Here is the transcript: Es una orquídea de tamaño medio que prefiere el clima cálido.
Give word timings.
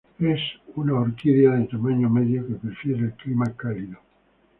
Es 0.17 0.39
una 0.77 0.95
orquídea 0.99 1.51
de 1.51 1.65
tamaño 1.65 2.09
medio 2.09 2.47
que 2.47 2.55
prefiere 2.55 3.01
el 3.03 3.13
clima 3.13 3.53
cálido. 3.55 3.97